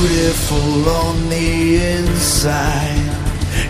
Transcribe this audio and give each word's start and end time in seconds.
beautiful 0.00 0.88
on 0.88 1.28
the 1.28 1.76
inside. 1.76 3.04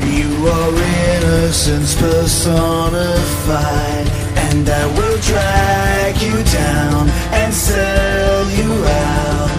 You 0.07 0.47
are 0.47 0.71
innocence 1.17 1.95
personified, 2.01 4.07
and 4.47 4.69
I 4.69 4.87
will 4.97 5.19
drag 5.23 6.23
you 6.23 6.45
down 6.53 7.11
and 7.33 7.53
sell 7.53 8.49
you 8.51 8.85
out. 8.87 9.51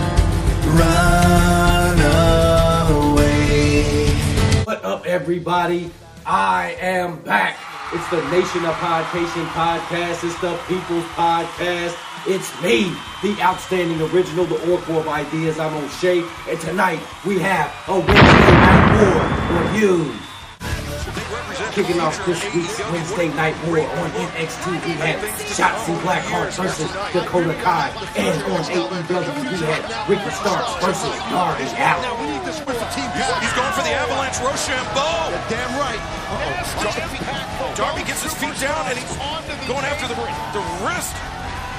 Run 0.80 2.00
away. 3.12 4.08
What 4.64 4.86
up, 4.86 5.06
everybody? 5.06 5.92
I 6.26 6.78
am 6.80 7.22
back. 7.24 7.71
It's 7.94 8.10
the 8.10 8.24
Nation 8.30 8.64
of 8.64 8.74
Podcation 8.76 9.46
podcast. 9.48 10.24
It's 10.24 10.40
the 10.40 10.58
People's 10.66 11.04
Podcast. 11.12 11.98
It's 12.26 12.50
me, 12.62 12.96
the 13.22 13.36
outstanding 13.42 14.00
original, 14.14 14.46
the 14.46 14.72
Oracle 14.72 15.00
of 15.00 15.10
Ideas. 15.10 15.60
I'm 15.60 15.76
on 15.76 15.84
O'Shea, 15.84 16.24
and 16.48 16.58
tonight 16.62 17.02
we 17.26 17.38
have 17.40 17.70
a 17.90 18.00
Wednesday 18.00 18.16
Night 18.16 18.96
War 18.96 19.62
review. 19.64 20.31
Kicking 21.72 22.02
off 22.02 22.20
this 22.26 22.44
week's 22.52 22.76
Wednesday 22.92 23.32
Night 23.32 23.56
War 23.64 23.80
on 23.80 24.12
NXT, 24.12 24.76
we 24.84 24.92
had 25.00 25.24
Shotzi 25.48 25.96
Blackheart 26.04 26.52
versus 26.60 26.92
Dakota 27.16 27.56
Kai, 27.64 27.88
and 28.20 28.36
on 28.52 28.60
AEW 28.68 29.40
we 29.48 29.56
had 29.64 29.80
Ricky 30.04 30.32
Starks 30.36 30.76
versus 30.84 31.16
Darby 31.32 31.64
Allin. 31.80 32.04
Now 32.04 32.20
we 32.20 32.28
need 32.28 32.44
this 32.44 32.60
with 32.68 32.76
the 32.76 32.90
team. 32.92 33.08
He's 33.16 33.56
going 33.56 33.72
for 33.72 33.88
the 33.88 33.96
Avalanche 33.96 34.44
Roshambo. 34.44 35.32
Damn 35.48 35.72
right. 35.80 36.02
Darby 37.80 38.04
gets 38.04 38.24
his 38.24 38.34
feet 38.36 38.60
down 38.60 38.92
and 38.92 39.00
he's 39.00 39.16
going 39.64 39.88
after 39.88 40.12
the, 40.12 40.20
the 40.52 40.64
wrist. 40.84 41.16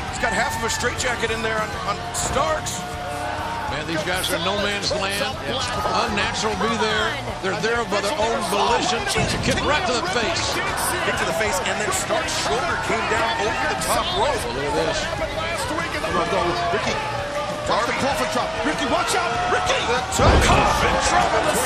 He's 0.08 0.24
got 0.24 0.32
half 0.32 0.56
of 0.56 0.64
a 0.64 0.70
straitjacket 0.72 1.30
in 1.30 1.42
there 1.42 1.60
on, 1.60 1.68
on 1.84 1.96
Starks. 2.16 2.80
Man, 3.82 3.90
these 3.90 4.06
guys 4.06 4.30
are 4.30 4.38
no 4.46 4.54
man's 4.62 4.94
land. 4.94 5.26
Unnatural 6.06 6.54
to 6.54 6.70
be 6.70 6.76
there. 6.78 7.08
They're 7.42 7.58
there 7.66 7.82
by 7.90 7.98
their 7.98 8.14
own 8.14 8.38
volition. 8.46 9.02
Kick 9.42 9.58
right 9.66 9.82
to 9.90 9.94
the 9.98 10.06
face. 10.14 10.54
Kick 11.02 11.18
to 11.18 11.26
the 11.26 11.34
face, 11.34 11.58
and 11.66 11.74
then 11.82 11.90
Starks' 11.90 12.30
shoulder 12.46 12.78
came 12.86 13.02
down 13.10 13.26
over 13.42 13.66
the 13.74 13.78
top 13.82 14.06
rope. 14.14 14.38
Look 14.54 14.70
at 14.70 14.86
this. 14.86 15.02
Go, 16.30 16.46
Ricky. 16.70 16.94
Darby. 17.66 17.94
Coffin 17.98 18.30
drop. 18.30 18.50
Ricky, 18.62 18.86
watch 18.86 19.14
out. 19.18 19.30
Ricky. 19.50 19.74
The 19.90 20.30
coffin 20.46 20.94
drop 21.10 21.30
on 21.34 21.44
the 21.50 21.56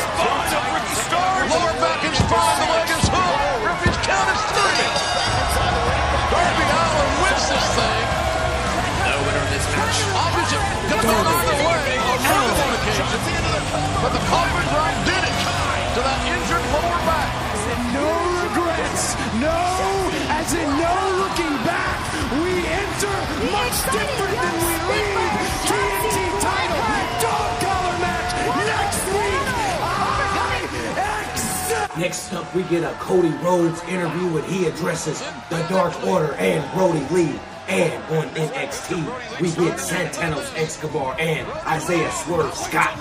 Next 32.07 32.31
up, 32.39 32.47
we 32.55 32.63
get 32.71 32.87
a 32.87 32.95
Cody 33.03 33.35
Rhodes 33.43 33.83
interview 33.91 34.31
when 34.31 34.45
he 34.47 34.71
addresses 34.71 35.19
the 35.51 35.59
Dark 35.67 35.91
Order 36.07 36.39
and 36.39 36.63
Brodie 36.71 37.03
Lee. 37.11 37.35
And 37.67 37.99
on 38.15 38.31
NXT, 38.39 39.03
we 39.43 39.51
get 39.51 39.75
Santos 39.83 40.47
Escobar 40.55 41.19
and 41.19 41.43
Isaiah 41.67 42.07
Swerve 42.23 42.55
Scott. 42.55 42.95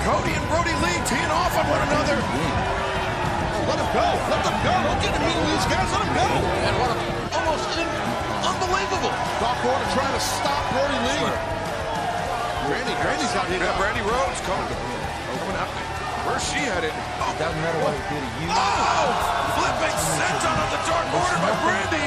Cody 0.00 0.32
and 0.32 0.46
Brodie 0.48 0.72
Lee 0.80 0.96
teeing 1.04 1.28
off 1.28 1.52
on 1.60 1.68
one 1.68 1.84
another. 1.92 2.16
Let 3.68 3.76
him 3.76 3.90
go. 3.92 4.08
Let 4.32 4.40
them 4.40 4.56
go. 4.64 4.72
Don't 4.80 4.96
get 5.04 5.12
to 5.12 5.20
meet 5.20 5.36
these 5.44 5.66
guys. 5.68 5.92
Let 5.92 6.00
them 6.08 6.12
go. 6.24 6.24
And 6.24 6.74
what 6.80 6.88
a 6.88 6.96
almost 7.36 7.68
in, 7.76 7.84
unbelievable. 8.48 9.12
Dark 9.44 9.60
Order 9.60 9.88
trying 9.92 10.16
to 10.16 10.24
stop 10.24 10.64
Brodie 10.72 11.04
Lee. 11.04 11.20
Randy, 12.72 12.96
Randy's 12.96 13.36
out 13.36 13.44
here. 13.52 13.60
Yeah, 13.60 13.76
Brandi 13.76 14.00
Rhodes 14.08 14.40
coming. 14.48 14.72
Open 15.36 15.56
up. 15.60 15.99
Where's 16.26 16.44
she 16.44 16.60
headed? 16.62 16.92
Oh, 17.20 17.32
Doesn't 17.40 17.60
matter 17.64 17.80
what 17.84 17.94
he 17.96 18.02
did 18.12 18.22
to 18.22 18.30
you. 18.44 18.48
oh 18.52 19.08
flipping 19.56 19.96
senton 20.16 20.54
on 20.56 20.68
the 20.72 20.80
Dark 20.88 21.06
Order 21.16 21.38
by 21.40 21.52
Brandi. 21.64 22.06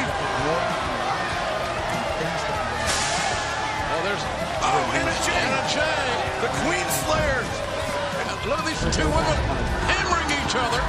Oh, 3.94 4.02
there's 4.06 4.24
Oh, 4.64 4.96
Anna 4.96 5.12
Jay. 5.28 5.36
Anna 5.36 5.64
Jay. 5.68 6.06
The 6.42 6.50
Queen 6.64 6.88
Slayer. 7.04 7.42
And 7.44 8.28
look 8.48 8.60
at 8.64 8.66
these 8.70 8.80
two 8.96 9.06
women 9.12 9.38
hammering 9.92 10.30
each 10.40 10.56
other. 10.56 10.82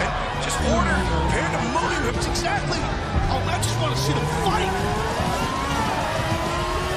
And 0.00 0.10
just 0.46 0.58
order 0.70 0.94
pandemonium. 1.34 2.14
That's 2.14 2.28
exactly. 2.30 2.78
Oh, 3.34 3.42
I 3.50 3.58
just 3.58 3.76
want 3.82 3.96
to 3.96 4.00
see 4.00 4.14
them 4.14 4.26
fight. 4.46 4.70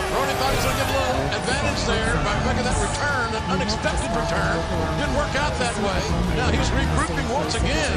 Brodie 0.10 0.34
thought 0.42 0.50
he 0.50 0.58
was 0.58 0.66
going 0.66 0.74
to 0.74 0.82
get 0.82 0.90
a 0.90 0.98
little 0.98 1.22
advantage 1.38 1.82
there 1.86 2.14
by 2.26 2.34
making 2.50 2.66
that 2.66 2.80
return, 2.82 3.30
an 3.30 3.44
unexpected 3.54 4.10
return. 4.10 4.58
Didn't 4.98 5.14
work 5.14 5.34
out 5.38 5.54
that 5.62 5.76
way. 5.86 6.02
Now 6.34 6.50
he's 6.50 6.70
regrouping 6.74 7.30
once 7.30 7.54
again. 7.54 7.94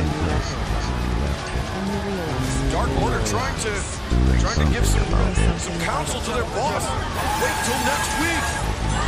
Dark 2.68 2.92
Order 3.00 3.20
trying 3.28 3.56
to 3.64 3.72
trying 4.44 4.60
to 4.60 4.68
give 4.72 4.84
some 4.84 5.08
some 5.56 5.78
counsel 5.88 6.20
to 6.20 6.30
their 6.36 6.48
boss. 6.52 6.84
Wait 7.40 7.56
till 7.64 7.80
next 7.88 8.12
week. 8.20 8.44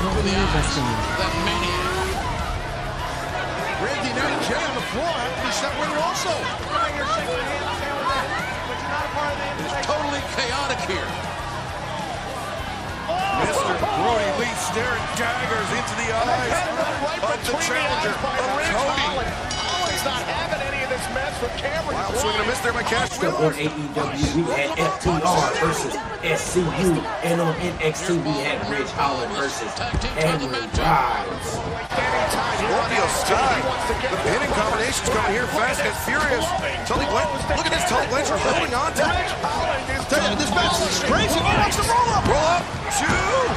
Over 0.04 0.20
the 0.25 0.32
eyes. 0.32 0.76
That 1.20 1.32
maniac. 1.44 2.04
Randy 3.84 4.12
now 4.16 4.32
Jay 4.48 4.64
on 4.64 4.75
the 4.81 4.87
floor. 4.97 5.16
He's 5.44 5.60
that 5.60 5.76
winner 5.76 6.00
also. 6.00 6.32
It's 9.60 9.87
totally 9.87 10.22
chaotic 10.37 10.81
here. 10.88 11.33
Mr. 13.64 13.80
Brodie 13.80 14.44
Lee 14.44 14.52
staring 14.60 15.00
daggers 15.16 15.70
into 15.72 15.94
the 15.97 16.12
eyes 16.12 16.52
of 17.16 17.41
the 17.48 17.56
challenger, 17.64 18.12
of 18.12 18.60
Cody. 18.76 19.25
Always 19.56 20.04
not 20.04 20.20
having 20.28 20.60
any 20.69 20.84
of 20.84 20.92
this 20.94 21.10
mess 21.10 21.34
with 21.43 21.50
Cameron. 21.59 21.99
Wild 21.99 22.15
swing 22.15 22.34
and 22.38 22.44
a 22.44 22.47
miss 22.47 22.60
there 22.62 22.72
by 22.72 22.87
Cash 22.87 23.19
Next 23.19 23.25
up 23.27 23.41
on 23.43 23.53
AEW, 23.53 24.31
we 24.38 24.43
had 24.55 24.71
FTR 24.78 25.50
versus 25.59 25.94
SCU. 26.22 26.94
And 27.27 27.41
on 27.41 27.55
NXT, 27.59 28.22
we 28.22 28.34
had 28.47 28.62
Ridge 28.71 28.91
Holland 28.94 29.32
versus 29.34 29.71
Henry 30.15 30.47
Rides. 30.47 31.50
Scorpio 32.62 33.06
Sky. 33.10 33.59
The 34.06 34.19
pinning 34.22 34.55
combination's 34.55 35.10
coming 35.10 35.34
here 35.34 35.50
fast 35.50 35.82
and 35.82 35.94
furious. 36.06 36.47
Tully 36.87 37.06
Blanchard, 37.11 37.43
look 37.59 37.66
at 37.66 37.75
this. 37.75 37.84
Tully 37.91 38.06
Blanchard 38.06 38.38
holding 38.47 38.75
on 38.75 38.94
to 38.94 39.03
it. 39.03 39.34
This 40.38 40.50
match 40.55 40.78
is 40.78 41.03
crazy. 41.11 41.43
He 41.43 41.55
wants 41.59 41.76
to 41.76 41.84
roll 41.91 42.09
up. 42.15 42.22
Roll 42.31 42.49
up, 42.55 42.62
two. 42.94 43.11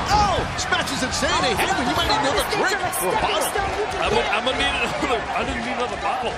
Oh, 0.10 0.42
this 0.58 0.66
match 0.74 0.90
is 0.90 1.06
insane. 1.06 1.30
Hey, 1.46 1.54
Heyman, 1.54 1.86
you 1.86 1.94
might 1.94 2.10
need 2.10 2.34
another 2.34 2.46
drink 2.58 2.82
or 3.06 3.14
a 3.14 3.22
bottle. 3.22 3.78
I'm 4.02 4.10
gonna, 4.10 4.26
I'm 4.36 4.44
gonna 4.46 4.58
need 4.58 4.74
another. 4.74 5.22
I 5.38 5.46
didn't 5.46 5.62
need 5.62 5.78
another 5.78 6.02
bottle. 6.02 6.34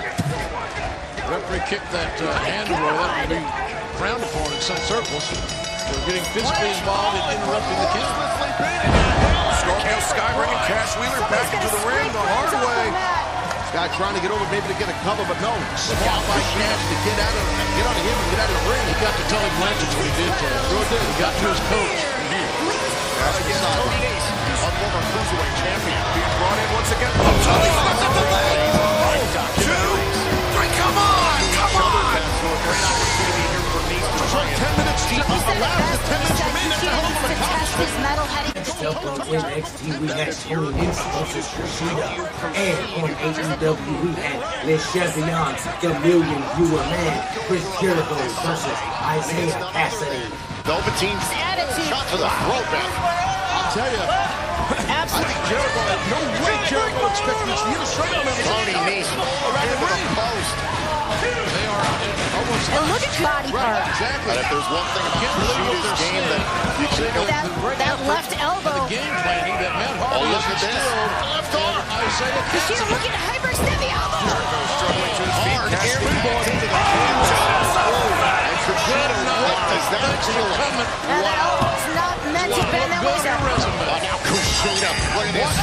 Referee 1.29 1.61
kicked 1.69 1.85
that 1.93 2.17
uh, 2.25 2.33
hand 2.41 2.73
away. 2.73 2.89
That 2.89 3.21
would 3.21 3.37
be 3.37 3.41
frowned 4.01 4.25
upon 4.25 4.49
in 4.49 4.61
some 4.65 4.81
circles. 4.89 5.29
They're 5.29 6.05
getting 6.09 6.25
physically 6.33 6.73
involved 6.73 7.21
in 7.21 7.37
interrupting 7.37 7.77
the 7.77 7.89
kill. 7.93 8.13
Scorpio 9.61 9.97
Sky 10.09 10.25
bringing 10.33 10.57
Cash 10.65 10.97
Wheeler 10.97 11.21
back 11.29 11.45
into 11.53 11.69
the 11.69 11.81
ring 11.85 12.09
the 12.09 12.25
hard 12.33 12.49
way. 12.65 12.89
Guy 13.69 13.85
trying 13.93 14.17
to 14.17 14.23
get 14.25 14.33
over 14.33 14.41
maybe 14.49 14.73
to 14.73 14.77
get 14.81 14.89
a 14.89 14.97
cover, 15.05 15.21
but 15.29 15.37
no. 15.37 15.53
Smart 15.77 16.21
by 16.25 16.41
Cash 16.57 16.81
to 16.89 16.97
get 17.05 17.21
out 17.21 17.35
of 17.37 17.45
get 17.77 17.85
out 17.85 17.93
of 17.93 18.05
him 18.09 18.17
and 18.17 18.29
get 18.33 18.39
out 18.41 18.49
of 18.49 18.57
the 18.57 18.65
ring. 18.65 18.85
He 18.89 18.97
got 18.97 19.13
to 19.13 19.23
Tully 19.29 19.51
Blanchard 19.61 19.91
what 20.01 20.09
he 20.09 20.13
did 20.17 20.33
to 20.33 20.45
him. 20.49 20.61
Sure 20.65 20.87
did. 20.89 21.05
He 21.13 21.15
got 21.21 21.33
to 21.37 21.45
his 21.45 21.61
coach. 21.69 22.01
Cash 23.21 23.37
against 23.45 23.69
Tony 23.77 23.97
Nese, 24.01 24.29
a 24.65 24.69
former 24.81 25.03
cruiserweight 25.13 25.58
on 38.97 39.19
NXT, 39.21 39.99
we 40.01 40.07
had 40.07 40.31
Terry 40.33 40.69
Nix 40.73 40.97
versus 41.13 41.45
Kushida. 41.53 42.07
And 42.55 42.77
on 43.03 43.09
AEW, 43.21 44.01
we 44.03 44.11
had 44.17 44.39
Le 44.65 44.77
Champion, 44.91 45.53
the 45.81 45.91
million 46.01 46.41
viewer 46.57 46.83
man, 46.89 47.13
Chris 47.45 47.65
Jericho 47.81 48.15
versus 48.45 48.79
Isiah 49.13 49.61
Kassidy. 49.73 50.25
Velveteen 50.65 51.17
shot 51.89 52.05
to 52.09 52.17
the 52.17 52.29
throat, 52.29 52.67
man. 52.73 52.89
I'll 52.89 53.71
tell 53.73 53.89
you. 53.89 54.05
I 54.69 55.05
think 55.09 55.39
Jericho, 55.49 55.81
no 56.13 56.19
way 56.45 56.55
Jericho 56.69 57.05
expected 57.09 57.47
this. 57.49 57.61
He 57.65 57.75
was 57.77 57.89
straight 57.89 58.13
on 58.13 58.21
him. 58.25 58.37
Tony 58.45 58.75
Nese 58.85 59.09
around 59.17 59.65
the 59.65 59.77
ring. 59.81 60.05
Post. 60.13 60.53
They 61.19 61.65
are 61.65 61.85
almost 62.37 62.69
And 62.69 62.85
look 62.93 63.01
at 63.01 63.15
body 63.17 63.49
Right, 63.49 63.65
part. 63.65 63.89
exactly. 63.89 64.29
But 64.29 64.37
if 64.39 64.47
there's 64.53 64.69
one 64.69 64.87
thing 64.93 65.05
about 65.09 65.19
Can't 65.19 65.35
believe 65.41 65.57
what 65.57 65.73
Kushida's 65.73 65.89
they're 65.89 66.05
game 66.05 66.21
saying. 66.21 66.29
that 66.29 66.77
you 66.79 66.87
can 66.93 67.25
That, 67.33 67.45
that 67.81 67.97
left 68.05 68.31
elbow 68.37 68.68
game 68.89 69.13
planning 69.21 69.53
that 69.61 69.69
Matt 69.77 70.01
Hardy 70.01 70.17
oh, 70.17 70.33
look 70.33 70.49
at 70.49 70.57
instilled. 70.65 71.13
Left 71.29 71.53
arm. 71.53 71.85
Isaiah 71.93 72.41
Cassie. 72.49 72.73
She's 72.73 72.81
looking 72.89 73.13
at 73.13 73.21
Hyper 73.21 73.53
Stevie 73.53 73.93
elbow. 73.93 74.17
Jericho 74.25 74.59
struggling 74.81 75.13
to 75.13 75.23
his 75.29 75.37
feet. 75.45 75.61
The 75.69 75.77
cage. 75.77 76.09
And 77.29 78.57
for 78.65 78.73
good 78.89 79.09
or 79.13 79.23
not, 79.29 79.45
that 79.93 80.01
feel 80.25 80.49
coming? 80.57 80.89
Wow. 81.21 81.21
That 81.21 81.69
was 81.69 81.85
not 81.93 82.17
meant 82.33 82.49
to 82.49 82.65
be. 82.65 82.81
That 82.81 83.05
was 83.05 83.21
now 83.29 84.17
Kushida. 84.25 84.89
Look 85.13 85.29
this. 85.37 85.53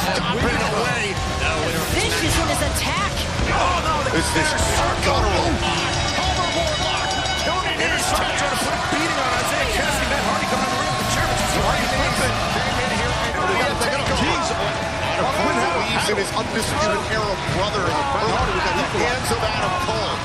Vicious 1.99 2.35
his 2.47 2.63
attack. 2.63 3.11
Oh, 3.51 3.83
no. 3.83 4.07
Is 4.15 4.27
this 4.39 4.55
circle? 4.55 5.19
Hoverboard 6.15 6.79
lock. 6.79 7.11
Tony 7.43 7.75
Nese 7.75 8.07
trying 8.15 8.39
to 8.39 8.55
put 8.55 8.71
a 8.71 8.79
beating 8.87 9.19
on 9.19 9.31
Isaiah 9.35 9.67
Cassie. 9.75 10.07
Matt 10.15 10.23
Hardy 10.31 10.47
coming 10.47 10.71
the 10.71 10.79
ring. 10.79 10.86
Quinn 16.07 16.15
believes 16.15 16.31
in 16.31 16.39
his 16.39 16.39
undisputed 16.39 17.03
era 17.11 17.35
brother 17.55 17.83
in 17.83 17.91
the 17.91 18.87
hands 18.95 19.27
of 19.31 19.39
Adam 19.43 19.75
Cole. 19.83 20.15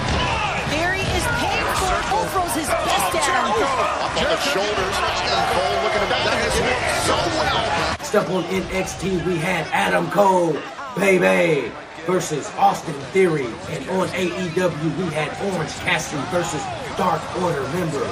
Theory 0.71 1.03
is 1.03 1.25
paying 1.43 1.67
for 1.75 1.91
it. 1.91 2.05
Cole 2.07 2.27
throws 2.31 2.55
his 2.55 2.69
best 2.71 3.15
at 3.19 3.27
him. 3.27 3.51
Up 3.99 4.15
on 4.15 4.27
the 4.31 4.39
shoulders, 4.47 4.97
and 5.03 5.43
Cole 5.51 5.77
looking 5.83 6.03
to 6.03 6.09
that 6.09 6.39
has 6.39 6.55
worked 6.63 6.87
so 7.03 7.17
well. 7.35 7.99
Step 7.99 8.31
on 8.31 8.45
NXT, 8.45 9.27
we 9.27 9.37
had 9.39 9.67
Adam 9.73 10.09
Cole, 10.11 10.57
baby, 10.97 11.73
versus 12.07 12.51
Austin 12.59 12.95
Theory. 13.11 13.51
And 13.71 13.89
on 13.91 14.07
AEW, 14.09 14.97
we 14.99 15.07
had 15.11 15.35
Orange 15.51 15.75
Cassidy 15.83 16.23
versus 16.31 16.63
Dark 16.97 17.23
Order 17.43 17.63
member. 17.75 18.07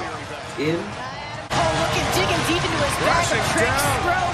In 0.59 0.75
Oh, 1.51 1.67
look 1.79 1.93
at 1.95 2.07
digging 2.15 2.43
deep 2.47 2.63
into 2.63 2.79
his 2.83 2.95
back. 3.03 3.27
Crashing 3.27 3.45
Trick's 3.55 3.83
down. 4.03 4.31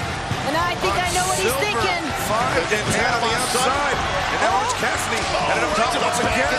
And 0.48 0.56
I 0.56 0.74
think 0.80 0.94
I 0.94 1.12
know 1.14 1.26
what 1.28 1.38
he's 1.38 1.54
thinking. 1.54 1.97
Five 2.28 2.60
and 2.60 2.86
ten 2.92 3.08
on 3.08 3.20
the 3.24 3.32
outside. 3.40 3.96
And 3.96 4.40
now 4.44 4.60
Orange 4.60 4.76
Cassidy 4.76 5.16
headed 5.48 5.64
up 5.64 5.72
top 5.80 5.96
once 5.96 6.20
again. 6.20 6.52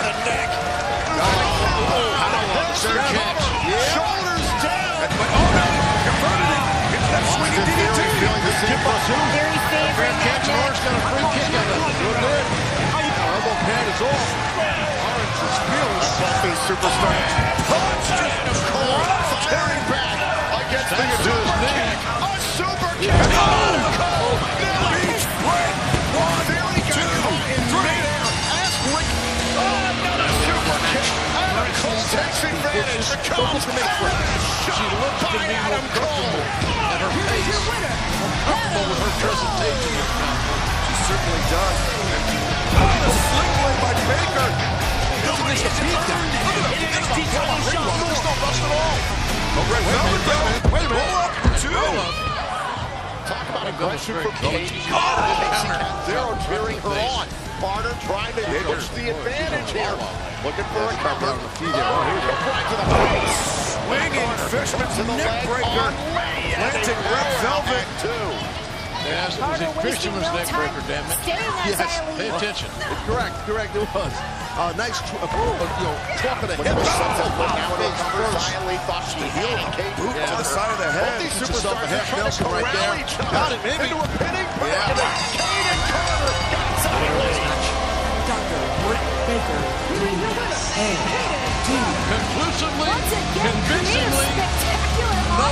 Oh, 1.21 2.10
Third 2.81 3.06
catch. 3.13 3.44
Shoulders 3.94 4.50
down. 4.66 4.98
And- 5.06 5.13
but- 5.13 5.30
Oh 5.30 5.50
no! 5.54 5.68
Converted 6.10 6.50
it 6.50 6.63
into 6.98 7.10
that 7.13 7.24
swinging 7.38 7.66
DDT. 7.69 8.00
feeling 8.18 8.44
the 8.50 8.56
same 8.66 8.80
pursuit. 8.81 9.25
Very 9.36 9.60
favorite 9.69 9.94
Grab 9.94 10.18
catch. 10.25 10.48
that 10.50 10.74
got 10.81 10.95
a 10.95 11.01
free 11.13 11.27
kick 11.38 11.54
on 11.54 11.66
that. 11.69 11.81
Good 12.01 12.18
good. 12.18 12.45
Elbow 13.30 13.56
pad 13.69 13.86
is 13.94 14.01
off. 14.10 14.30
Orange 15.06 15.39
is 15.45 15.57
feeling. 15.69 16.01
Buffy 16.18 16.54
superstar. 16.66 17.13
Punch. 17.69 18.79
Advantage. 33.44 33.64
Comes 33.64 33.66
and 33.70 33.80
a 33.80 34.32
She 34.60 34.72
shot 34.72 34.92
looks 35.00 35.20
to 35.20 35.28
be 35.32 35.40
more 35.40 35.64
Adam 35.64 35.86
Cole. 35.96 36.10
comfortable 36.10 36.92
at 36.92 37.00
her 37.00 37.12
pace. 37.30 37.60
Comfortable 38.50 38.86
with 38.90 39.00
her 39.00 39.14
presentation. 39.24 39.94
She 40.86 40.94
certainly 41.08 41.44
does. 41.50 41.78
The 42.70 43.12
sling 43.12 43.54
blade 43.60 43.80
by 43.84 43.94
Baker. 44.10 44.50
Doesn't 45.26 45.48
miss 45.48 45.62
a 45.64 45.72
beat 45.80 46.02
down. 46.10 46.26
Look 46.46 46.58
at 46.60 46.68
the 46.70 46.80
NXT 46.90 47.18
ring 47.70 47.84
run. 47.84 48.00
There's 48.04 48.24
no 48.24 48.34
bust 48.44 48.60
at 48.64 48.72
all. 48.76 48.98
Red 49.60 49.84
Velvet 49.92 50.24
though. 50.30 50.72
Wait 50.74 50.86
a 50.86 50.90
minute. 50.90 51.00
Roll 51.00 51.18
up. 51.20 52.20
Two. 52.24 52.29
Talk 53.30 53.48
about 53.50 53.70
aggression 53.70 54.16
from. 54.26 54.31
Katie. 54.42 54.81
Oh, 54.90 56.04
Zero 56.10 56.34
cheering 56.50 56.81
her 56.81 56.98
on. 57.14 57.28
Barter 57.62 57.94
trying 58.02 58.34
to 58.34 58.42
push 58.66 58.88
the 58.90 59.14
advantage 59.14 59.70
here. 59.70 59.94
Looking 60.44 60.66
for 60.74 60.90
a 60.90 60.98
cover. 60.98 61.28
on 61.28 61.38
the 61.38 61.50
feet. 61.62 61.70
Oh, 61.70 62.02
here 62.10 62.18
we 62.18 62.26
go. 62.26 62.34
Right 62.50 62.66
to 62.66 62.78
the 62.81 62.90
face. 62.98 63.78
Swinging 63.86 64.34
Fishman's 64.50 64.96
To 64.98 65.04
the 65.04 65.18
neck 65.18 65.46
breaker. 65.46 65.94
Planting 66.58 67.02
Red 67.06 67.30
Velvet. 67.46 67.86
Two. 68.02 68.59
Yes, 69.06 69.38
it 69.38 69.42
was 69.42 69.60
Carter 69.60 69.66
a 69.66 69.72
wasting 69.80 70.12
fisherman's 70.12 70.28
no 70.30 70.36
neck 70.36 70.50
breaker, 70.51 70.84
damn 70.90 71.06
it. 71.07 71.18
Yes. 71.25 71.78
side 71.80 72.04
of 72.04 72.13
the 72.13 72.19
Pay 72.19 72.30
lead. 72.30 72.38
attention. 72.42 72.69
Correct, 73.10 73.36
correct, 73.48 73.72
it 73.75 73.88
was. 73.96 74.13
Uh, 74.60 74.74
nice, 74.75 75.00
tw- 75.01 75.18
uh, 75.24 75.28
you 75.30 75.86
know, 75.88 75.96
talk 76.19 76.44
of 76.44 76.50
the 76.51 76.57
Look 76.60 76.68
head. 76.68 76.75
at 76.75 76.84
the 76.84 76.92
sunset 77.00 77.31
flip 77.40 77.51
now 77.56 77.69
with 77.72 77.80
Face 77.80 77.96
a 77.96 78.04
cover. 78.04 78.24
first. 78.28 78.46
Silently 78.50 78.78
thought 78.86 79.06
she 79.07 79.24
had 79.24 79.72
Kate. 79.74 79.96
Boot 79.98 80.13
to 80.13 80.36
the 80.36 80.44
side 80.44 80.72
of 80.75 80.78
the 80.84 80.90
Both 80.92 81.00
head. 81.00 81.22
these 81.24 81.31
Get 81.40 81.48
yourself 81.50 81.80
superstars 81.80 81.80
a 81.80 81.88
are 81.88 81.96
half 81.96 82.10
trying 82.10 82.19
to 82.19 82.24
Nelson 82.28 82.46
right 82.51 82.68
corral 82.68 82.92
there. 82.92 83.00
each 83.00 83.13
Got 83.18 83.34
other 83.40 83.56
it, 83.56 83.63
baby. 83.63 83.84
into 83.88 83.98
a 84.04 84.07
pinning 84.19 84.48
Yeah. 84.60 84.84
predicament. 84.84 85.16
Kate 85.40 85.68
and 85.74 85.81
Carter 85.90 86.36
got 86.52 86.74
silently. 86.84 88.50
Conclusively, 91.50 92.88
Once 92.88 93.12
again, 93.12 93.56
creative, 93.66 93.90
convincingly, 93.90 94.28
spectacular 94.30 95.18
no 95.40 95.50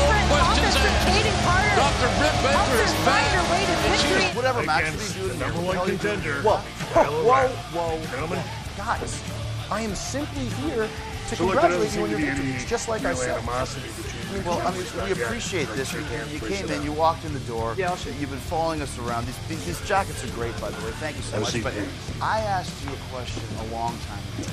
Whatever 4.48 4.66
Max 4.66 4.88
Against 4.88 5.10
is 5.10 5.16
doing, 5.16 5.40
the 5.40 5.46
number 5.46 5.62
one 5.62 5.86
contender, 5.90 6.36
Whoa, 6.42 6.62
Kyle 6.94 7.12
whoa, 7.12 7.20
O'Reilly. 7.20 7.54
whoa, 7.76 8.06
Gentlemen. 8.12 8.44
Guys, 8.78 9.24
I 9.70 9.82
am 9.82 9.94
simply 9.94 10.46
here 10.64 10.88
to 11.28 11.36
So 11.36 11.46
look, 11.48 11.60
there 11.60 11.70
doesn't 11.70 11.92
congratulate 11.92 11.94
you 11.94 12.04
on 12.04 12.10
your 12.10 12.20
be 12.20 12.48
victory. 12.48 12.70
just 12.70 12.88
like 12.88 13.04
I 13.04 13.10
real 13.10 13.18
said. 13.18 13.38
animosity 13.40 13.88
between 14.02 14.46
Well, 14.46 14.66
I 14.66 14.72
mean, 14.72 14.86
we 15.04 15.22
appreciate 15.22 15.68
this. 15.76 15.92
You, 15.92 16.00
you 16.32 16.40
came 16.40 16.70
in, 16.70 16.82
you 16.82 16.94
walked 16.94 17.26
in 17.26 17.34
the 17.34 17.42
door. 17.42 17.76
Yeah, 17.78 17.90
I'll 17.90 17.98
show 17.98 18.10
you. 18.10 18.16
You've 18.22 18.30
been 18.30 18.40
following 18.40 18.82
us 18.82 18.98
around. 19.00 19.26
These, 19.28 19.38
these, 19.50 19.66
these 19.66 19.86
jackets 19.86 20.24
are 20.24 20.34
great, 20.34 20.54
by 20.62 20.70
the 20.70 20.86
way. 20.86 20.92
Thank 20.92 21.18
you 21.18 21.24
so 21.24 21.42
much. 21.42 21.62
But. 21.62 21.74
I 22.22 22.40
asked 22.40 22.86
you 22.86 22.92
a 22.94 23.14
question 23.14 23.44
a 23.60 23.66
long 23.74 23.98
time 24.08 24.24
ago, 24.40 24.50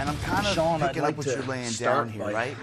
and 0.00 0.08
I'm 0.10 0.18
kind 0.18 0.44
of 0.44 0.54
Sean, 0.54 0.80
picking 0.80 1.02
like 1.02 1.12
up 1.12 1.18
what 1.18 1.26
you're 1.26 1.42
laying 1.44 1.70
down 1.74 2.08
here, 2.08 2.24
right? 2.32 2.56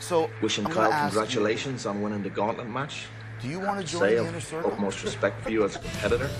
So 0.00 0.30
Wishing 0.40 0.64
I'm 0.64 0.72
Kyle 0.72 0.90
ask 0.90 1.12
you, 1.12 1.20
congratulations 1.20 1.84
on 1.84 2.00
winning 2.00 2.22
the 2.22 2.30
gauntlet 2.30 2.70
match. 2.70 3.04
Do 3.42 3.48
you 3.48 3.60
want 3.60 3.80
to 3.80 3.86
join 3.86 4.00
Say 4.08 4.14
the 4.14 4.20
of 4.22 4.28
inner 4.28 4.40
circle? 4.40 4.72
utmost 4.72 5.02
respect 5.04 5.42
for 5.42 5.50
you 5.50 5.64
as 5.64 5.76
a 5.76 5.78
competitor. 5.80 6.30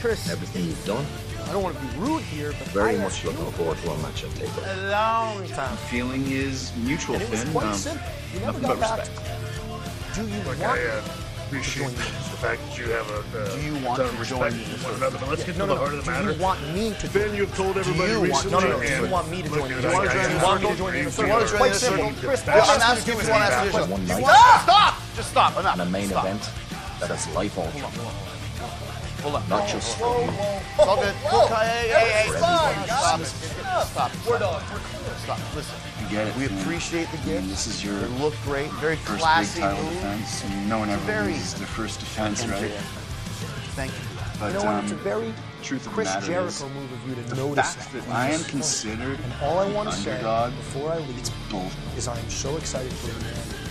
Chris, 0.00 0.30
Everything 0.30 0.64
you've 0.66 0.84
done. 0.86 1.04
I 1.48 1.52
don't 1.52 1.62
want 1.62 1.76
to 1.78 1.82
be 1.86 1.98
rude 1.98 2.22
here, 2.22 2.52
but 2.58 2.68
Very 2.68 2.96
I 2.96 3.02
much 3.02 3.24
looking 3.24 3.44
forward 3.52 3.78
to 3.78 3.90
our 3.90 3.98
match 3.98 4.24
at 4.24 4.30
Takeover. 4.30 4.86
a 4.86 4.90
long 4.90 5.46
time. 5.48 5.76
Feeling 5.90 6.30
is 6.30 6.72
mutual, 6.76 7.14
And 7.16 7.24
it 7.24 7.30
was 7.30 7.42
Finn. 7.42 7.52
quite 7.52 7.66
Um, 7.66 7.74
simple. 7.74 8.06
You 8.32 8.40
never 8.40 8.52
nothing 8.60 8.62
got 8.62 8.80
but 8.80 8.80
back. 8.80 8.98
respect. 8.98 10.14
Do 10.14 10.22
you 10.26 10.36
Look, 10.38 10.46
want 10.46 10.62
I 10.62 10.86
uh, 10.86 11.02
appreciate 11.46 11.88
the 11.96 12.38
fact 12.44 12.60
that 12.68 12.78
you 12.78 12.84
have 12.92 13.08
a, 13.10 13.18
uh, 13.42 13.56
Do 13.56 13.60
you 13.62 13.74
want 13.84 13.96
to 13.98 14.24
join 14.24 14.52
respect 14.52 14.54
for 14.78 14.88
one 14.88 14.94
another. 14.96 15.18
But 15.18 15.28
let's 15.28 15.44
get 15.44 15.56
No, 15.56 15.66
to 15.66 15.68
no, 15.68 15.74
the 15.74 15.80
heart 15.80 15.92
no. 15.92 15.98
of 15.98 16.04
the 16.04 16.10
Do 16.12 16.16
matter. 16.18 16.32
you 16.32 16.42
want 16.42 16.60
me 16.74 16.94
to 17.00 17.08
Ben, 17.10 17.34
you've 17.34 17.54
told 17.56 17.76
everybody 17.78 18.12
you 18.12 18.20
want- 18.20 18.30
recently. 18.44 18.52
No, 18.52 18.60
no, 18.60 18.68
no. 18.68 18.80
Do 18.80 18.86
and 18.86 19.04
you 19.06 19.10
want 19.12 19.28
me 19.30 19.42
to 19.42 19.48
join 19.48 19.70
you? 19.70 19.76
Do 19.80 19.88
you 19.88 19.92
want 19.92 20.06
to 20.06 20.12
join 20.12 20.20
I- 20.20 20.28
the 20.28 20.40
circle? 20.40 20.48
I- 20.48 20.74
Join 20.76 20.92
the 20.92 20.98
I- 20.98 21.00
inner 21.00 21.08
I- 21.08 21.10
circle? 21.10 21.56
Quite 21.58 21.74
simple. 21.74 22.12
Chris, 22.22 22.48
I- 22.48 22.56
Yeah, 22.56 22.60
ask 22.62 22.68
I'm 22.70 22.74
me 22.74 22.80
to 22.80 22.84
asking 22.86 23.14
do 23.14 23.20
if 23.20 23.26
you 23.26 23.32
want 23.32 23.42
to 23.42 23.48
again. 23.48 23.66
answer 23.66 23.78
this. 23.78 23.88
One. 23.88 24.06
Stop! 24.06 24.62
Stop! 24.62 24.94
Just 25.14 25.30
stop. 25.30 25.56
Enough. 25.58 25.72
And 25.74 25.82
a 25.82 25.86
main 25.86 26.08
Stop. 26.08 26.24
event 26.24 26.50
that 27.00 27.10
is 27.10 27.26
life 27.34 27.56
altering. 27.58 27.84
Hold 29.22 29.36
on. 29.36 29.48
Not 29.48 29.68
just 29.68 29.96
for 29.98 30.20
you. 30.20 30.28
It's 30.28 30.78
all 30.80 30.96
good. 31.00 31.14
Cool. 31.28 31.46
Hey, 31.48 31.88
hey, 31.88 32.10
hey. 32.10 32.28
For 32.30 32.36
Stop 32.38 32.70
everybody. 32.76 32.88
Stop 32.88 33.20
it. 33.20 33.86
Stop 33.86 34.14
it. 34.14 34.20
We're 34.28 34.38
done. 34.38 34.62
Stop. 35.22 35.38
Listen. 35.54 35.76
I 36.04 36.10
get 36.10 36.26
it. 36.26 36.36
We 36.36 36.44
appreciate 36.46 37.08
the 37.10 37.16
gift. 37.18 37.48
This 37.48 37.66
is 37.66 37.82
your 37.84 37.96
It 37.98 38.10
looked 38.20 38.42
great. 38.44 38.70
Very 38.72 38.96
first 38.96 39.20
classy 39.22 39.60
big 39.60 39.70
title 39.70 39.84
move. 39.84 39.94
defense. 39.94 40.44
I 40.44 40.48
mean, 40.50 40.68
no 40.68 40.78
one 40.78 40.90
ever 40.90 41.02
Very- 41.04 41.32
loses 41.32 41.54
their 41.54 41.66
first 41.68 42.00
defense, 42.00 42.46
right? 42.46 42.70
Thank 43.76 43.92
you. 43.92 43.98
But 44.38 44.46
You 44.48 44.52
know 44.58 44.64
what? 44.64 44.82
It's 44.84 44.92
a 44.92 44.96
um, 44.96 45.00
very 45.00 45.34
truth 45.62 45.80
of 45.86 45.92
the 45.92 45.94
Chris 45.94 46.08
matter 46.08 46.20
is, 46.20 46.26
Jericho 46.26 46.68
move 46.74 46.92
of 46.92 47.08
you 47.08 47.14
to 47.14 47.22
the 47.22 47.36
notice 47.36 47.74
fact 47.74 47.92
that. 47.92 48.06
that 48.06 48.14
I 48.14 48.28
am 48.30 48.44
considered 48.44 49.18
And 49.20 49.32
all 49.42 49.58
I 49.58 49.70
want 49.70 49.88
an 49.88 49.94
to 49.94 50.00
say 50.00 50.50
before 50.58 50.92
I 50.92 50.98
leave 50.98 51.16
it's 51.18 51.30
bull. 51.50 51.70
is 51.96 52.08
I 52.08 52.18
am 52.18 52.28
so 52.28 52.56
excited 52.56 52.92
for 52.92 53.06
you. 53.08 53.14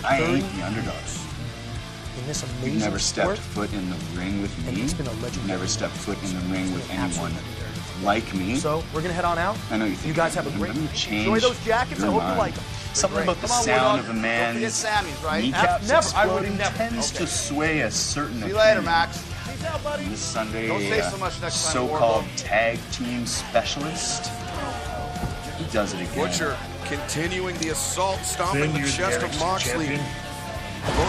I 0.04 0.18
Thirty 0.18 0.32
ain't 0.42 0.56
the 0.56 0.62
underdog. 0.66 0.94
In 2.24 2.28
this 2.28 2.42
You've 2.42 2.62
amazing 2.62 2.80
never 2.80 2.98
stepped 2.98 3.36
sport. 3.42 3.68
foot 3.68 3.72
in 3.74 3.90
the 3.90 3.96
ring 4.18 4.40
with 4.40 4.56
And 4.66 4.76
me. 4.76 4.82
it's 4.82 4.94
been 4.94 5.06
a 5.06 5.10
You've 5.10 5.22
legendary 5.22 5.48
never 5.48 5.66
stepped 5.66 5.94
foot 5.94 6.18
in 6.22 6.34
the 6.34 6.40
ring 6.52 6.72
with 6.72 6.90
anyone 6.90 7.32
like 8.02 8.32
me. 8.34 8.56
So 8.56 8.82
we're 8.94 9.02
gonna 9.02 9.12
head 9.14 9.24
on 9.24 9.38
out. 9.38 9.56
I 9.70 9.76
know 9.76 9.84
you 9.84 9.94
think 9.94 10.06
You 10.08 10.14
guys 10.14 10.34
have 10.34 10.46
a 10.46 10.58
great. 10.58 10.74
I'm 10.74 10.88
change 10.88 11.26
Enjoy 11.26 11.40
those 11.40 11.64
jackets. 11.64 12.00
I 12.02 12.04
your 12.06 12.12
hope 12.20 12.22
you 12.32 12.38
like 12.38 12.54
them. 12.54 12.64
Something 12.94 13.22
about 13.24 13.40
the 13.40 13.48
on, 13.52 13.62
sound 13.62 14.00
of 14.00 14.08
a 14.08 14.12
Don't 14.14 14.70
Sammy's, 14.70 15.22
right? 15.22 15.42
kneecaps 15.44 15.88
Never. 15.88 16.16
I 16.16 16.26
would 16.26 16.44
never. 16.58 16.76
tends 16.76 17.10
Okay. 17.12 17.18
to 17.24 17.26
sway 17.30 17.80
a 17.80 17.90
certain 17.90 18.40
See 18.40 18.48
you 18.48 18.56
later, 18.56 18.80
opinion. 18.80 18.84
Max. 18.84 19.24
This 20.10 20.20
Sunday, 20.20 20.68
Don't 20.68 20.80
say 20.80 21.00
uh, 21.00 21.10
so 21.10 21.16
much 21.16 21.40
next 21.40 21.62
time, 21.64 21.72
so-called 21.72 22.24
Wardlow. 22.24 22.36
tag 22.36 22.78
team 22.92 23.24
specialist, 23.24 24.30
he 25.58 25.64
does 25.72 25.94
it 25.94 26.00
again. 26.02 26.14
Butcher 26.28 26.56
continuing 26.84 27.56
the 27.58 27.70
assault, 27.70 28.20
stomping 28.20 28.72
Finn, 28.72 28.82
the 28.82 28.88
chest 28.90 29.20
the 29.20 29.26
of 29.26 29.38
Moxley. 29.40 29.86
champion. 29.86 30.04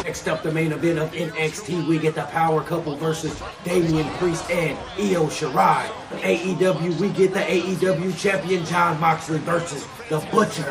Next 0.04 0.28
up, 0.28 0.44
the 0.44 0.52
main 0.52 0.72
event 0.72 1.00
of 1.00 1.12
NXT, 1.12 1.88
we 1.88 2.00
get 2.00 2.16
the 2.16 2.24
power 2.24 2.62
couple 2.62 2.96
versus 2.96 3.42
Damian 3.64 4.08
Priest 4.16 4.50
and 4.50 4.78
Io 4.98 5.28
Shirai. 5.28 5.88
AEW, 6.22 7.00
we 7.00 7.10
get 7.10 7.34
the 7.34 7.42
AEW 7.42 8.18
champion 8.18 8.64
Jon 8.66 9.00
Moxley 9.00 9.40
versus 9.40 9.86
The 10.10 10.20
Butcher. 10.32 10.64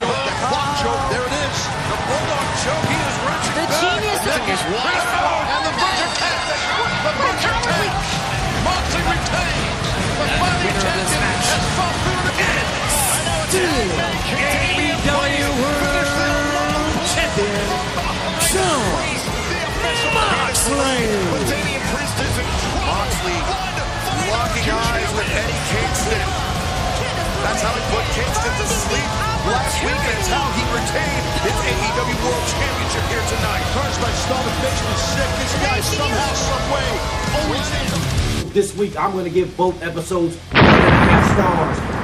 The 0.00 0.06
choke, 0.82 1.04
there 1.08 1.24
it 1.24 1.32
is. 1.32 1.58
The 1.88 1.98
bulldog 2.04 2.48
choke, 2.60 2.86
he 2.90 2.98
is 2.98 3.16
wrenching 3.24 3.56
The 3.56 3.64
back. 3.64 3.80
genius 3.80 4.20
Nick 4.26 4.46
is 4.52 4.62
wide 4.68 5.08
out, 5.16 5.46
and 5.48 5.62
the 5.62 5.74
Butcher 5.78 6.10
taps 6.20 6.52
it. 6.52 6.60
The 7.06 7.12
Butcher 7.22 7.56
takes. 7.64 8.08
Moxley 8.66 9.02
retains. 9.08 9.86
The 10.12 10.26
Mighty 10.42 10.70
Champion 10.82 11.22
has 11.22 11.64
fought 11.78 11.96
through 12.02 12.20
it 12.20 12.28
again. 12.34 12.66
I 13.12 13.24
know 13.24 13.40
it's 13.46 14.71
slain. 20.62 21.10
Moxley 22.86 23.38
locking 24.30 24.68
eyes 24.70 25.10
with 25.18 25.26
Eddie 25.26 25.62
Kingston. 25.74 26.26
That's 27.42 27.62
how 27.66 27.74
he 27.74 27.82
put 27.90 28.06
Kingston 28.14 28.54
to 28.62 28.66
sleep 28.70 29.10
last 29.50 29.82
week. 29.82 29.98
That's 30.06 30.30
how 30.30 30.46
he 30.54 30.62
retained 30.70 31.26
his 31.42 31.58
AEW 31.66 32.16
World 32.22 32.46
Championship 32.46 33.04
here 33.10 33.26
tonight. 33.26 33.64
Cards 33.74 33.98
by 33.98 34.12
stomach 34.22 34.56
makes 34.62 34.82
me 34.86 34.94
sick. 35.02 35.30
This 35.42 35.54
guy 35.66 35.78
somehow, 35.82 36.32
someway, 36.46 36.88
always. 37.42 37.66
This 38.54 38.76
week, 38.76 38.94
I'm 38.96 39.12
going 39.12 39.24
to 39.24 39.30
give 39.30 39.56
both 39.56 39.82
episodes. 39.82 40.38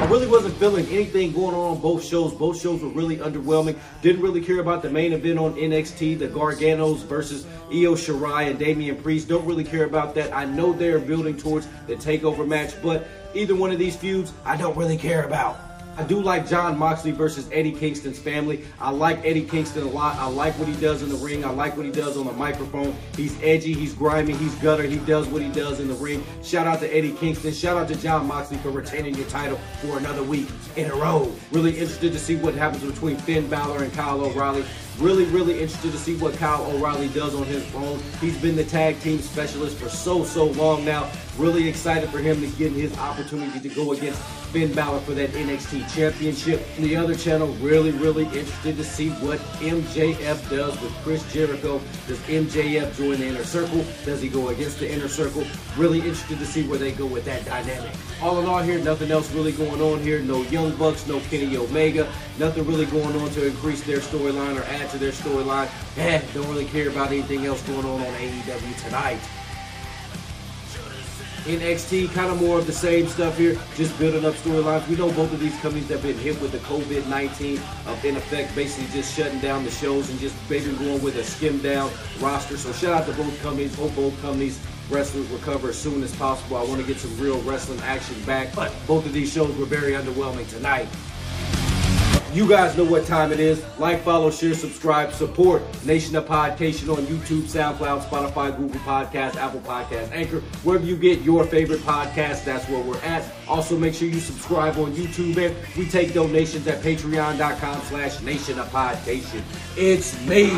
I 0.08 0.10
really 0.10 0.26
wasn't 0.26 0.54
feeling 0.56 0.86
anything 0.86 1.32
going 1.32 1.54
on 1.54 1.76
on 1.76 1.80
both 1.82 2.02
shows. 2.02 2.32
Both 2.32 2.62
shows 2.62 2.80
were 2.80 2.88
really 2.88 3.16
underwhelming. 3.16 3.76
Didn't 4.00 4.22
really 4.22 4.40
care 4.40 4.60
about 4.60 4.80
the 4.80 4.88
main 4.88 5.12
event 5.12 5.38
on 5.38 5.54
NXT, 5.54 6.18
the 6.18 6.28
Garganos 6.28 6.98
versus 6.98 7.44
Io 7.70 7.94
Shirai 7.94 8.48
and 8.48 8.58
Damian 8.58 8.96
Priest. 8.96 9.28
Don't 9.28 9.44
really 9.44 9.64
care 9.64 9.84
about 9.84 10.14
that. 10.14 10.34
I 10.34 10.46
know 10.46 10.72
they're 10.72 10.98
building 10.98 11.36
towards 11.36 11.68
the 11.86 11.94
takeover 11.96 12.48
match, 12.48 12.80
but 12.82 13.06
either 13.34 13.54
one 13.54 13.70
of 13.70 13.78
these 13.78 13.96
feuds, 13.96 14.32
I 14.46 14.56
don't 14.56 14.76
really 14.78 14.96
care 14.96 15.24
about. 15.24 15.67
I 15.98 16.04
do 16.04 16.22
like 16.22 16.48
Jon 16.48 16.78
Moxley 16.78 17.10
versus 17.10 17.48
Eddie 17.52 17.72
Kingston's 17.72 18.20
family. 18.20 18.64
I 18.78 18.90
like 18.90 19.18
Eddie 19.24 19.44
Kingston 19.44 19.82
a 19.82 19.90
lot. 19.90 20.14
I 20.16 20.28
like 20.28 20.56
what 20.56 20.68
he 20.68 20.80
does 20.80 21.02
in 21.02 21.08
the 21.08 21.16
ring. 21.16 21.44
I 21.44 21.50
like 21.50 21.76
what 21.76 21.84
he 21.86 21.90
does 21.90 22.16
on 22.16 22.24
the 22.24 22.32
microphone. 22.34 22.94
He's 23.16 23.36
edgy, 23.42 23.72
he's 23.72 23.94
grimy, 23.94 24.34
he's 24.34 24.54
gutter. 24.56 24.84
He 24.84 24.98
does 24.98 25.26
what 25.26 25.42
he 25.42 25.48
does 25.48 25.80
in 25.80 25.88
the 25.88 25.94
ring. 25.94 26.24
Shout 26.44 26.68
out 26.68 26.78
to 26.80 26.96
Eddie 26.96 27.14
Kingston. 27.14 27.52
Shout 27.52 27.76
out 27.76 27.88
to 27.88 27.96
Jon 27.96 28.28
Moxley 28.28 28.58
for 28.58 28.70
retaining 28.70 29.16
your 29.16 29.26
title 29.26 29.58
for 29.82 29.98
another 29.98 30.22
week 30.22 30.46
in 30.76 30.88
a 30.88 30.94
row. 30.94 31.32
Really 31.50 31.72
interested 31.72 32.12
to 32.12 32.18
see 32.20 32.36
what 32.36 32.54
happens 32.54 32.84
between 32.84 33.16
Finn 33.16 33.48
Balor 33.50 33.82
and 33.82 33.92
Kyle 33.92 34.20
O'Reilly. 34.20 34.64
Really, 34.98 35.26
really 35.26 35.60
interested 35.60 35.92
to 35.92 35.98
see 35.98 36.16
what 36.16 36.34
Kyle 36.34 36.66
O'Reilly 36.72 37.06
does 37.10 37.32
on 37.32 37.44
his 37.44 37.64
own. 37.72 38.00
He's 38.20 38.36
been 38.36 38.56
the 38.56 38.64
tag 38.64 38.98
team 39.00 39.20
specialist 39.20 39.76
for 39.76 39.88
so, 39.88 40.24
so 40.24 40.46
long 40.46 40.84
now. 40.84 41.08
Really 41.36 41.68
excited 41.68 42.10
for 42.10 42.18
him 42.18 42.40
to 42.40 42.48
get 42.58 42.72
his 42.72 42.96
opportunity 42.98 43.60
to 43.60 43.68
go 43.72 43.92
against 43.92 44.20
Finn 44.50 44.72
Balor 44.72 44.98
for 45.00 45.12
that 45.12 45.30
NXT 45.30 45.94
championship. 45.94 46.66
The 46.78 46.96
other 46.96 47.14
channel, 47.14 47.48
really, 47.60 47.92
really 47.92 48.24
interested 48.24 48.76
to 48.76 48.82
see 48.82 49.10
what 49.10 49.38
MJF 49.60 50.50
does 50.50 50.80
with 50.80 50.92
Chris 51.04 51.32
Jericho. 51.32 51.80
Does 52.08 52.18
MJF 52.20 52.96
join 52.96 53.20
the 53.20 53.26
inner 53.26 53.44
circle? 53.44 53.84
Does 54.04 54.20
he 54.20 54.28
go 54.28 54.48
against 54.48 54.80
the 54.80 54.90
inner 54.90 55.06
circle? 55.06 55.44
Really 55.76 55.98
interested 55.98 56.40
to 56.40 56.46
see 56.46 56.66
where 56.66 56.78
they 56.78 56.90
go 56.90 57.06
with 57.06 57.24
that 57.26 57.44
dynamic. 57.44 57.92
All 58.20 58.40
in 58.40 58.46
all 58.46 58.62
here, 58.62 58.78
nothing 58.80 59.12
else 59.12 59.30
really 59.32 59.52
going 59.52 59.80
on 59.80 60.00
here. 60.00 60.20
No 60.20 60.42
Young 60.44 60.74
Bucks, 60.76 61.06
no 61.06 61.20
Kenny 61.20 61.56
Omega. 61.56 62.12
Nothing 62.38 62.66
really 62.66 62.86
going 62.86 63.14
on 63.16 63.30
to 63.30 63.46
increase 63.46 63.82
their 63.84 63.98
storyline 63.98 64.58
or 64.58 64.64
add 64.64 64.87
to 64.90 64.98
their 64.98 65.12
storyline. 65.12 65.68
Eh, 65.96 66.20
don't 66.34 66.48
really 66.48 66.66
care 66.66 66.88
about 66.88 67.08
anything 67.08 67.46
else 67.46 67.62
going 67.62 67.84
on 67.84 68.00
on 68.00 68.14
AEW 68.14 68.84
tonight. 68.84 69.20
NXT, 71.44 72.12
kind 72.12 72.30
of 72.30 72.40
more 72.42 72.58
of 72.58 72.66
the 72.66 72.72
same 72.72 73.06
stuff 73.08 73.38
here, 73.38 73.58
just 73.74 73.98
building 73.98 74.24
up 74.26 74.34
storylines. 74.34 74.86
We 74.86 74.96
know 74.96 75.10
both 75.12 75.32
of 75.32 75.40
these 75.40 75.58
companies 75.60 75.88
have 75.88 76.02
been 76.02 76.18
hit 76.18 76.38
with 76.42 76.52
the 76.52 76.58
COVID 76.58 77.06
19, 77.08 77.58
uh, 77.58 77.96
in 78.04 78.16
effect, 78.16 78.54
basically 78.54 78.92
just 78.92 79.16
shutting 79.16 79.38
down 79.40 79.64
the 79.64 79.70
shows 79.70 80.10
and 80.10 80.18
just 80.20 80.36
basically 80.48 80.84
going 80.84 81.02
with 81.02 81.16
a 81.16 81.24
skimmed 81.24 81.62
down 81.62 81.90
roster. 82.20 82.58
So, 82.58 82.72
shout 82.72 82.92
out 82.92 83.06
to 83.06 83.12
both 83.14 83.40
companies. 83.40 83.74
Hope 83.76 83.94
both 83.96 84.20
companies 84.20 84.60
wrestlers 84.90 85.26
recover 85.28 85.70
as 85.70 85.78
soon 85.78 86.02
as 86.02 86.14
possible. 86.16 86.56
I 86.56 86.64
want 86.64 86.80
to 86.80 86.86
get 86.86 86.98
some 86.98 87.16
real 87.18 87.40
wrestling 87.42 87.80
action 87.80 88.20
back, 88.24 88.54
but 88.54 88.72
both 88.86 89.06
of 89.06 89.12
these 89.12 89.32
shows 89.32 89.54
were 89.56 89.66
very 89.66 89.92
underwhelming 89.92 90.48
tonight. 90.48 90.88
You 92.32 92.46
guys 92.46 92.76
know 92.76 92.84
what 92.84 93.06
time 93.06 93.32
it 93.32 93.40
is. 93.40 93.64
Like, 93.78 94.02
follow, 94.02 94.30
share, 94.30 94.52
subscribe, 94.52 95.12
support 95.12 95.62
Nation 95.86 96.14
of 96.14 96.26
Podcation 96.26 96.94
on 96.94 97.04
YouTube, 97.06 97.42
SoundCloud, 97.42 98.02
Spotify, 98.02 98.54
Google 98.54 98.80
Podcasts, 98.80 99.36
Apple 99.36 99.60
Podcasts, 99.60 100.12
Anchor. 100.12 100.40
Wherever 100.62 100.84
you 100.84 100.96
get 100.96 101.22
your 101.22 101.44
favorite 101.44 101.80
podcast, 101.80 102.44
that's 102.44 102.68
where 102.68 102.82
we're 102.82 103.00
at. 103.00 103.24
Also, 103.48 103.78
make 103.78 103.94
sure 103.94 104.08
you 104.08 104.20
subscribe 104.20 104.76
on 104.76 104.92
YouTube. 104.92 105.38
And 105.38 105.56
we 105.76 105.88
take 105.88 106.12
donations 106.12 106.66
at 106.66 106.82
patreon.com 106.82 107.80
slash 107.82 108.20
Nation 108.20 108.58
of 108.58 108.68
Podcation. 108.68 109.42
It's 109.76 110.14
me, 110.26 110.48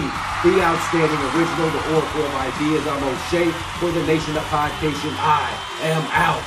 the 0.42 0.60
outstanding 0.62 1.20
original, 1.38 1.70
the 1.70 1.94
oracle 1.94 2.24
of 2.24 2.34
ideas. 2.34 2.86
I'm 2.88 3.04
O'Shea 3.04 3.50
for 3.78 3.92
the 3.92 4.04
Nation 4.06 4.36
of 4.36 4.42
Podcation. 4.44 5.14
I 5.18 5.48
am 5.82 6.02
out. 6.10 6.42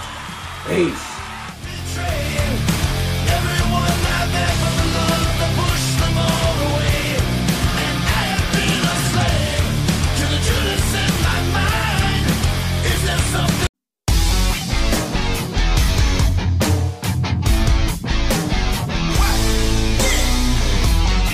Peace. 0.68 1.12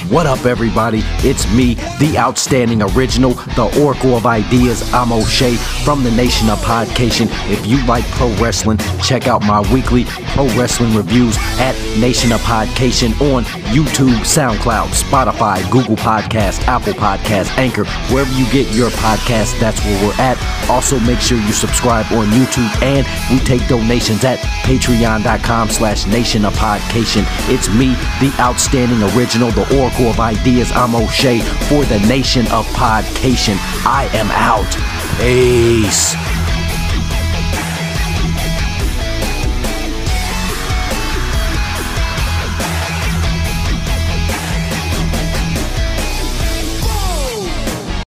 What 0.09 0.25
up, 0.25 0.47
everybody? 0.47 1.01
It's 1.19 1.45
me, 1.53 1.75
the 1.99 2.15
outstanding 2.17 2.81
original, 2.81 3.33
the 3.53 3.69
Oracle 3.79 4.15
of 4.15 4.25
Ideas. 4.25 4.91
I'm 4.91 5.11
O'Shea 5.11 5.53
from 5.85 6.03
the 6.03 6.09
Nation 6.09 6.49
of 6.49 6.57
Podcation. 6.61 7.27
If 7.47 7.67
you 7.67 7.85
like 7.85 8.03
pro 8.17 8.29
wrestling, 8.37 8.79
check 9.03 9.27
out 9.27 9.43
my 9.43 9.61
weekly 9.71 10.05
pro 10.33 10.45
wrestling 10.57 10.95
reviews 10.95 11.37
at 11.59 11.75
Nation 11.99 12.31
of 12.31 12.41
Podcation 12.41 13.11
on 13.21 13.43
YouTube, 13.69 14.17
SoundCloud, 14.25 14.87
Spotify, 14.87 15.61
Google 15.69 15.95
Podcast, 15.95 16.67
Apple 16.67 16.93
Podcast, 16.93 17.55
Anchor, 17.59 17.85
wherever 18.11 18.33
you 18.33 18.49
get 18.51 18.73
your 18.73 18.89
podcast, 18.89 19.59
that's 19.59 19.79
where 19.85 20.07
we're 20.07 20.19
at. 20.19 20.39
Also, 20.71 20.99
make 21.01 21.19
sure 21.19 21.37
you 21.37 21.53
subscribe 21.53 22.07
on 22.13 22.25
YouTube 22.29 22.81
and 22.81 23.05
we 23.29 23.45
take 23.45 23.67
donations 23.67 24.23
at 24.23 24.39
patreon.com 24.65 25.69
slash 25.69 26.07
Nation 26.07 26.45
of 26.45 26.53
Podcation. 26.53 27.25
It's 27.47 27.69
me, 27.69 27.89
the 28.19 28.35
outstanding 28.39 29.03
original, 29.15 29.51
the 29.51 29.79
Oracle 29.79 29.99
of 30.08 30.20
Ideas. 30.20 30.72
I'm 30.72 30.96
O'Shea 30.96 31.39
for 31.68 31.84
the 31.86 32.00
Nation 32.08 32.46
of 32.51 32.65
Podcation. 32.68 33.58
I 33.86 34.10
am 34.13 34.32
out. 34.32 34.72
Peace. 35.20 36.49